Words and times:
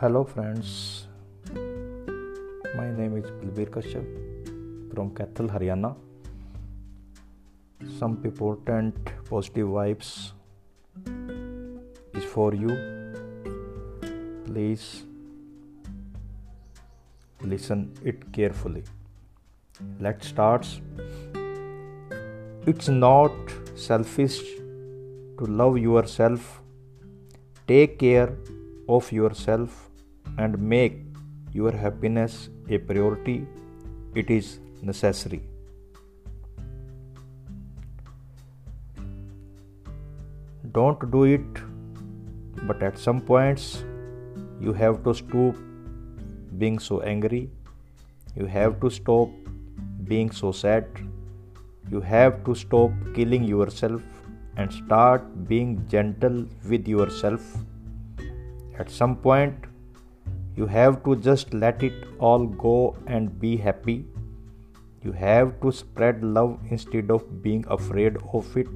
Hello, 0.00 0.24
friends. 0.24 1.06
My 2.78 2.88
name 2.96 3.14
is 3.18 3.28
Balbir 3.36 3.70
Kashyap 3.76 4.08
from 4.92 5.12
Kaithal, 5.18 5.48
Haryana. 5.48 5.96
Some 7.98 8.18
important 8.22 8.94
positive 9.30 9.68
vibes 9.68 10.32
is 12.12 12.24
for 12.24 12.52
you. 12.54 12.76
Please 14.44 15.04
listen 17.40 17.90
it 18.04 18.30
carefully. 18.34 18.84
Let's 19.98 20.28
start. 20.28 20.68
It's 22.66 22.88
not 22.90 23.32
selfish 23.74 24.38
to 25.38 25.50
love 25.62 25.78
yourself. 25.78 26.60
Take 27.66 27.98
care 27.98 28.36
of 28.86 29.10
yourself 29.10 29.85
and 30.38 30.58
make 30.58 31.02
your 31.52 31.72
happiness 31.72 32.48
a 32.68 32.78
priority. 32.78 33.46
It 34.14 34.30
is 34.30 34.58
necessary. 34.82 35.42
Don't 40.72 41.10
do 41.10 41.24
it, 41.24 41.62
but 42.62 42.82
at 42.82 42.98
some 42.98 43.20
points 43.20 43.84
you 44.60 44.72
have 44.72 45.02
to 45.04 45.14
stop 45.14 45.54
being 46.58 46.78
so 46.78 47.00
angry. 47.00 47.50
You 48.34 48.46
have 48.46 48.80
to 48.80 48.90
stop 48.90 49.30
being 50.04 50.30
so 50.30 50.52
sad. 50.52 50.86
You 51.90 52.00
have 52.00 52.44
to 52.44 52.54
stop 52.54 52.90
killing 53.14 53.44
yourself 53.44 54.02
and 54.56 54.72
start 54.72 55.46
being 55.46 55.86
gentle 55.88 56.46
with 56.68 56.88
yourself 56.88 57.42
at 58.78 58.90
some 58.90 59.16
point, 59.16 59.54
you 60.56 60.66
have 60.66 61.02
to 61.04 61.14
just 61.16 61.52
let 61.52 61.82
it 61.82 62.04
all 62.18 62.46
go 62.46 62.96
and 63.06 63.38
be 63.38 63.56
happy. 63.56 64.06
You 65.04 65.12
have 65.12 65.60
to 65.60 65.70
spread 65.70 66.24
love 66.24 66.58
instead 66.70 67.10
of 67.10 67.42
being 67.42 67.64
afraid 67.68 68.16
of 68.32 68.56
it. 68.56 68.68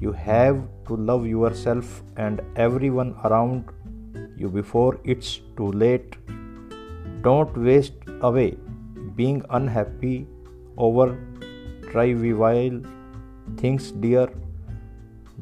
You 0.00 0.12
have 0.12 0.58
to 0.88 0.96
love 0.96 1.26
yourself 1.26 2.02
and 2.16 2.42
everyone 2.56 3.14
around 3.24 3.70
you 4.36 4.48
before 4.48 4.98
it's 5.04 5.40
too 5.56 5.70
late. 5.70 6.16
Don't 7.22 7.56
waste 7.56 7.94
away 8.20 8.56
being 9.14 9.42
unhappy 9.50 10.26
over 10.76 11.16
trivial 11.92 12.82
things, 13.56 13.92
dear. 13.92 14.28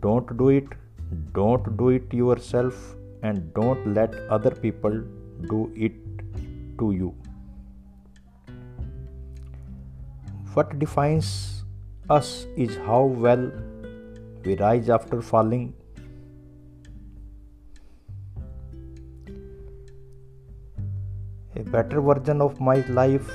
Don't 0.00 0.36
do 0.36 0.50
it. 0.50 0.68
Don't 1.32 1.76
do 1.76 1.88
it 1.88 2.12
yourself 2.12 2.96
and 3.22 3.52
don't 3.54 3.94
let 3.94 4.14
other 4.28 4.50
people 4.50 5.02
do 5.48 5.72
it 5.74 5.94
to 6.78 6.92
you. 6.92 7.14
What 10.54 10.78
defines 10.78 11.64
us 12.08 12.46
is 12.56 12.76
how 12.76 13.02
well 13.04 13.50
we 14.44 14.56
rise 14.56 14.88
after 14.88 15.20
falling. 15.20 15.74
A 21.56 21.62
better 21.62 22.00
version 22.00 22.40
of 22.40 22.60
my 22.60 22.76
life, 22.88 23.30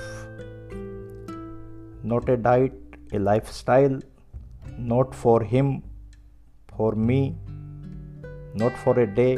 not 2.03 2.29
a 2.29 2.37
diet, 2.37 2.73
a 3.13 3.19
lifestyle, 3.19 3.99
not 4.77 5.13
for 5.13 5.41
him, 5.41 5.83
for 6.77 6.93
me, 6.93 7.35
not 8.53 8.77
for 8.77 8.99
a 8.99 9.07
day 9.07 9.37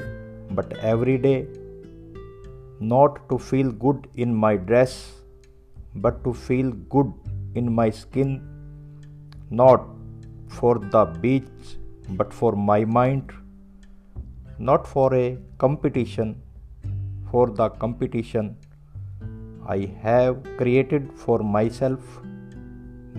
but 0.56 0.78
every 0.94 1.18
day, 1.18 1.48
not 2.80 3.30
to 3.30 3.38
feel 3.38 3.72
good 3.72 4.08
in 4.16 4.34
my 4.34 4.56
dress, 4.56 4.94
but 5.96 6.24
to 6.24 6.34
feel 6.34 6.72
good 6.96 7.12
in 7.56 7.72
my 7.80 7.90
skin, 7.90 8.32
not 9.50 9.86
for 10.48 10.80
the 10.80 11.06
beach, 11.22 11.78
but 12.10 12.34
for 12.34 12.54
my 12.54 12.84
mind, 12.84 13.32
not 14.58 14.88
for 14.88 15.14
a 15.14 15.38
competition, 15.58 16.42
for 17.32 17.50
the 17.50 17.70
competition 17.70 18.56
I 19.68 19.90
have 20.02 20.44
created 20.58 21.10
for 21.16 21.40
myself, 21.40 22.00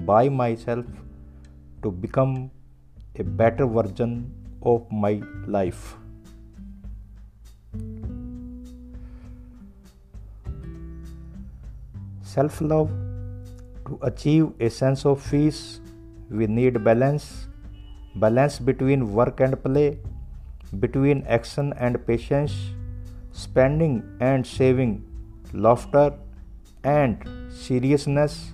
by 0.05 0.29
myself, 0.29 0.85
to 1.83 1.91
become 1.91 2.51
a 3.19 3.25
better 3.25 3.67
version 3.67 4.33
of 4.63 4.91
my 4.91 5.23
life. 5.47 5.97
Self 12.35 12.61
love. 12.61 12.91
To 13.87 13.99
achieve 14.03 14.47
a 14.61 14.69
sense 14.71 15.05
of 15.07 15.25
peace, 15.31 15.81
we 16.31 16.47
need 16.47 16.83
balance 16.85 17.49
balance 18.17 18.59
between 18.59 19.13
work 19.19 19.41
and 19.41 19.61
play, 19.63 19.99
between 20.81 21.25
action 21.27 21.73
and 21.79 21.99
patience, 22.07 22.55
spending 23.33 23.97
and 24.21 24.47
saving, 24.47 24.95
laughter 25.53 26.15
and 26.85 27.27
seriousness, 27.51 28.53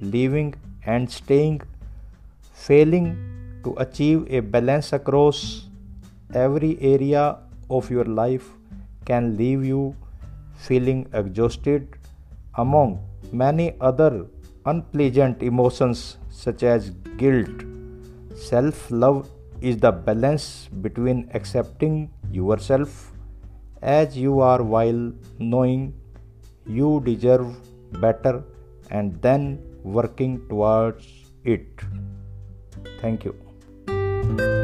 living 0.00 0.54
and 0.86 1.10
staying, 1.10 1.60
failing 2.52 3.06
to 3.64 3.74
achieve 3.86 4.26
a 4.30 4.40
balance 4.40 4.92
across 4.92 5.68
every 6.34 6.76
area 6.80 7.38
of 7.70 7.90
your 7.90 8.04
life 8.04 8.50
can 9.04 9.36
leave 9.36 9.64
you 9.64 9.94
feeling 10.66 11.06
exhausted 11.12 11.98
among 12.56 12.98
many 13.32 13.74
other 13.80 14.26
unpleasant 14.66 15.42
emotions 15.42 16.18
such 16.28 16.62
as 16.62 16.90
guilt. 17.16 17.64
Self 18.34 18.90
love 18.90 19.30
is 19.60 19.76
the 19.78 19.92
balance 19.92 20.68
between 20.80 21.28
accepting 21.34 22.10
yourself 22.30 23.12
as 23.82 24.16
you 24.16 24.40
are 24.40 24.62
while 24.62 25.12
knowing 25.38 25.94
you 26.66 27.02
deserve 27.04 27.56
better 28.00 28.42
and 28.90 29.20
then 29.22 29.60
working 29.82 30.46
towards 30.48 31.06
it. 31.44 31.66
Thank 33.00 33.24
you. 33.24 34.61